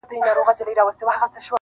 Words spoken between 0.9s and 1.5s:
سې اورېدلای-